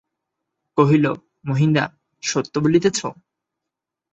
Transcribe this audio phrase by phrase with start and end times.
[0.77, 1.05] কহিল,
[1.45, 1.85] মহিনদা,
[2.23, 2.99] সত্য বলিতেছ?